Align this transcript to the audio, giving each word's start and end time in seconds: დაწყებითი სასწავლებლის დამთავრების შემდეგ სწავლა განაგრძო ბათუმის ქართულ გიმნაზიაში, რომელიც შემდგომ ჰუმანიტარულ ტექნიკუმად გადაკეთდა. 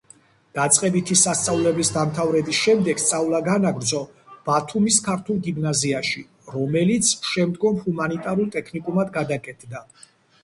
დაწყებითი 0.57 1.15
სასწავლებლის 1.23 1.91
დამთავრების 1.97 2.61
შემდეგ 2.67 3.01
სწავლა 3.03 3.41
განაგრძო 3.49 3.99
ბათუმის 4.49 4.97
ქართულ 5.09 5.37
გიმნაზიაში, 5.49 6.23
რომელიც 6.55 7.11
შემდგომ 7.35 7.79
ჰუმანიტარულ 7.83 8.49
ტექნიკუმად 8.57 9.13
გადაკეთდა. 9.19 9.83